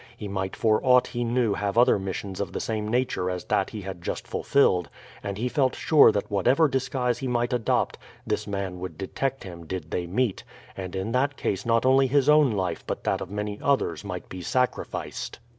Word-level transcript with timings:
He 0.17 0.27
might 0.27 0.55
for 0.55 0.81
aught 0.83 1.05
he 1.05 1.23
knew 1.23 1.53
have 1.53 1.77
other 1.77 1.99
missions 1.99 2.41
of 2.41 2.53
the 2.53 2.59
same 2.59 2.87
nature 2.87 3.29
as 3.29 3.43
that 3.43 3.69
he 3.69 3.81
had 3.81 4.01
just 4.01 4.27
fulfilled, 4.27 4.89
and 5.21 5.37
he 5.37 5.47
felt 5.47 5.75
sure 5.75 6.11
that 6.11 6.31
whatever 6.31 6.67
disguise 6.67 7.19
he 7.19 7.27
might 7.27 7.53
adopt 7.53 7.99
this 8.25 8.47
man 8.47 8.79
would 8.79 8.97
detect 8.97 9.43
him 9.43 9.67
did 9.67 9.91
they 9.91 10.07
meet, 10.07 10.43
and 10.75 10.95
in 10.95 11.11
that 11.11 11.37
case 11.37 11.67
not 11.67 11.85
only 11.85 12.07
his 12.07 12.27
own 12.27 12.51
life 12.53 12.83
but 12.87 13.03
that 13.03 13.21
of 13.21 13.29
many 13.29 13.59
others 13.61 14.03
might 14.03 14.27
be 14.27 14.41
sacrificed. 14.41 15.37